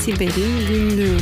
[0.00, 1.16] Siber'in Günlüğü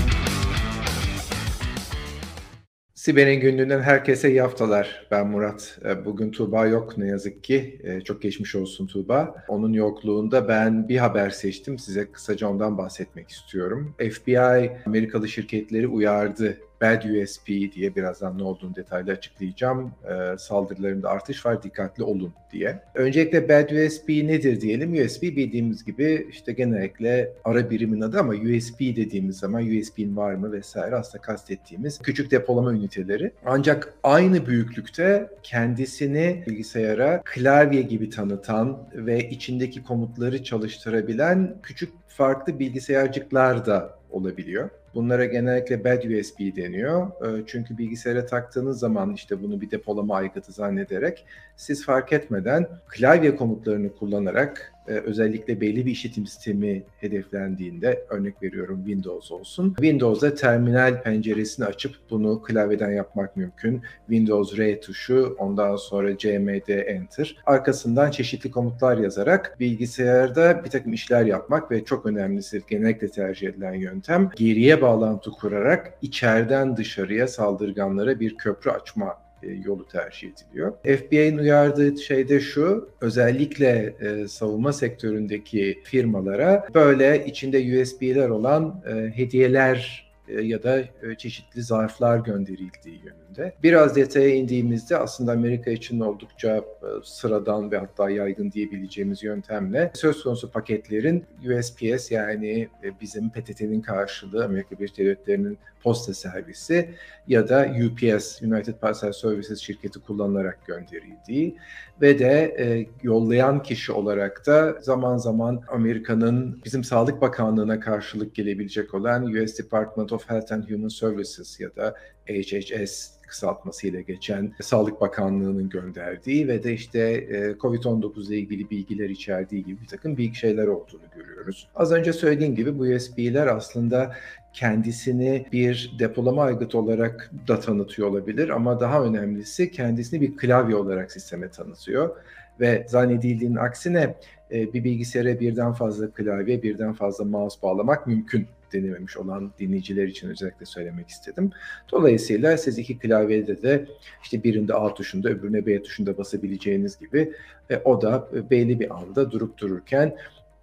[2.95, 5.07] Siber'in günlüğünden herkese iyi haftalar.
[5.11, 5.79] Ben Murat.
[5.85, 7.81] E, bugün Tuğba yok ne yazık ki.
[7.85, 9.45] E, çok geçmiş olsun Tuğba.
[9.49, 11.79] Onun yokluğunda ben bir haber seçtim.
[11.79, 13.95] Size kısaca ondan bahsetmek istiyorum.
[13.99, 19.93] FBI Amerikalı şirketleri uyardı Bad USP diye birazdan ne olduğunu detaylı açıklayacağım.
[20.05, 22.81] E, saldırılarında artış var dikkatli olun diye.
[22.95, 24.93] Öncelikle Bad USB nedir diyelim.
[24.93, 30.53] USB bildiğimiz gibi işte genellikle ara birimin adı ama USB dediğimiz zaman USB'in var mı
[30.53, 33.33] vesaire aslında kastettiğimiz küçük depolama üniteleri.
[33.47, 43.67] Ancak aynı büyüklükte kendisini bilgisayara klavye gibi tanıtan ve içindeki komutları çalıştırabilen küçük farklı bilgisayarcıklar
[43.67, 44.71] da olabiliyor.
[44.95, 47.07] Bunlara genellikle bad USB deniyor.
[47.07, 51.25] Ee, çünkü bilgisayara taktığınız zaman işte bunu bir depolama aygıtı zannederek
[51.57, 58.79] siz fark etmeden klavye komutlarını kullanarak e, özellikle belli bir işletim sistemi hedeflendiğinde örnek veriyorum
[58.87, 59.75] Windows olsun.
[59.75, 63.83] Windows'da terminal penceresini açıp bunu klavyeden yapmak mümkün.
[64.07, 67.37] Windows R tuşu, ondan sonra CMD Enter.
[67.47, 73.75] Arkasından çeşitli komutlar yazarak bilgisayarda bir takım işler yapmak ve çok önemlisi genellikle tercih edilen
[73.75, 80.73] yöntem geriye bağlantı kurarak içeriden dışarıya saldırganlara bir köprü açma yolu tercih ediliyor.
[80.83, 89.17] FBI'nin uyardığı şey de şu, özellikle e, savunma sektöründeki firmalara böyle içinde USB'ler olan e,
[89.17, 90.08] hediyeler e,
[90.43, 93.55] ya da e, çeşitli zarflar gönderildiği yönünde.
[93.63, 96.63] Biraz detaya indiğimizde aslında Amerika için oldukça e,
[97.05, 102.69] sıradan ve hatta yaygın diyebileceğimiz yöntemle söz konusu paketlerin USPS yani
[103.01, 106.91] bizim PTT'nin karşılığı Amerika Birleşik Devletleri'nin posta servisi
[107.27, 111.57] ya da UPS United Parcel Services şirketi kullanılarak gönderildiği
[112.01, 118.95] ve de e, yollayan kişi olarak da zaman zaman Amerika'nın bizim Sağlık Bakanlığı'na karşılık gelebilecek
[118.95, 121.95] olan US Department of Health and Human Services ya da
[122.27, 129.65] HHS kısaltmasıyla geçen Sağlık Bakanlığı'nın gönderdiği ve de işte e, COVID-19 ile ilgili bilgiler içerdiği
[129.65, 131.69] gibi bir takım bilgi şeyler olduğunu görüyoruz.
[131.75, 134.15] Az önce söylediğim gibi bu USB'ler aslında
[134.53, 141.13] kendisini bir depolama aygıtı olarak da tanıtıyor olabilir ama daha önemlisi kendisini bir klavye olarak
[141.13, 142.17] sisteme tanıtıyor
[142.61, 144.15] ve zannedildiğinin aksine
[144.53, 150.31] e, bir bilgisayara birden fazla klavye, birden fazla mouse bağlamak mümkün denememiş olan dinleyiciler için
[150.31, 151.51] özellikle söylemek istedim.
[151.93, 153.87] Dolayısıyla siz iki klavyede de
[154.23, 157.33] işte birinde A tuşunda öbürüne B tuşunda basabileceğiniz gibi
[157.71, 160.17] e, o da belli bir anda durup dururken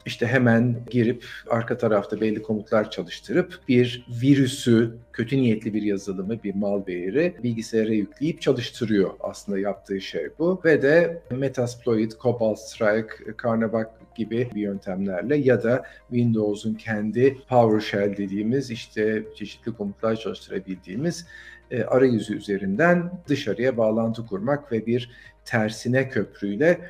[0.06, 6.56] işte hemen girip arka tarafta belli komutlar çalıştırıp bir virüsü, kötü niyetli bir yazılımı, bir
[6.56, 10.62] malware'i bilgisayara yükleyip çalıştırıyor aslında yaptığı şey bu.
[10.66, 18.72] Ve de Metasploit, Cobalt Strike, Carnaval gibi bir yöntemlerle ya da Windows'un kendi PowerShell dediğimiz
[18.72, 21.28] işte çeşitli komutlar çalıştırabildiğimiz
[21.72, 25.12] e, arayüzü üzerinden dışarıya bağlantı kurmak ve bir
[25.46, 26.82] tersine köprüyle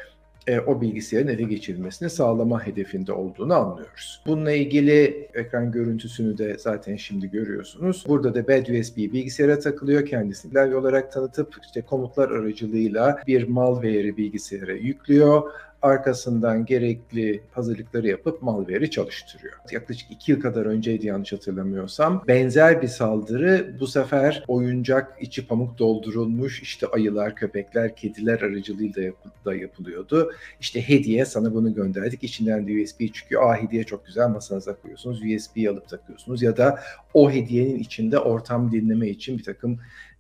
[0.48, 4.24] e, o bilgisayarın ele geçirilmesini sağlama hedefinde olduğunu anlıyoruz.
[4.28, 8.06] Bununla ilgili ekran görüntüsünü de zaten şimdi görüyorsunuz.
[8.08, 10.06] Burada da Bad USB bilgisayara takılıyor.
[10.06, 15.52] Kendisini klavye olarak tanıtıp işte komutlar aracılığıyla bir malware'i bilgisayara yüklüyor
[15.86, 19.54] arkasından gerekli hazırlıkları yapıp malware'i çalıştırıyor.
[19.72, 22.24] Yaklaşık iki yıl kadar önceydi yanlış hatırlamıyorsam.
[22.28, 29.46] Benzer bir saldırı bu sefer oyuncak içi pamuk doldurulmuş işte ayılar, köpekler, kediler aracılığıyla yap-
[29.46, 30.32] da yapılıyordu.
[30.60, 32.24] İşte hediye sana bunu gönderdik.
[32.24, 33.50] İçinden de USB çıkıyor.
[33.50, 35.20] Aa hediye çok güzel masanıza koyuyorsunuz.
[35.22, 36.80] USB alıp takıyorsunuz ya da
[37.14, 39.80] o hediyenin içinde ortam dinleme için bir takım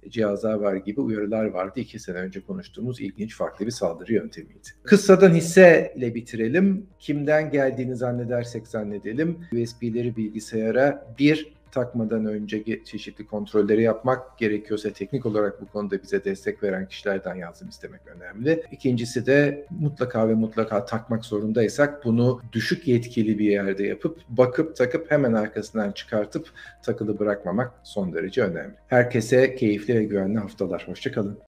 [0.09, 1.79] cihazlar var gibi uyarılar vardı.
[1.79, 4.67] İki sene önce konuştuğumuz ilginç farklı bir saldırı yöntemiydi.
[4.83, 6.85] Kıssadan hisse ile bitirelim.
[6.99, 9.39] Kimden geldiğini zannedersek zannedelim.
[9.53, 16.63] USB'leri bilgisayara bir takmadan önce çeşitli kontrolleri yapmak gerekiyorsa teknik olarak bu konuda bize destek
[16.63, 18.63] veren kişilerden yardım istemek önemli.
[18.71, 25.11] İkincisi de mutlaka ve mutlaka takmak zorundaysak bunu düşük yetkili bir yerde yapıp bakıp takıp
[25.11, 26.47] hemen arkasından çıkartıp
[26.83, 28.73] takılı bırakmamak son derece önemli.
[28.87, 30.87] Herkese keyifli ve güvenli haftalar.
[30.87, 31.39] Hoşçakalın.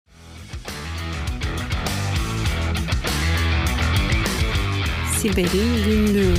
[5.18, 6.34] Siber'in Günlüğü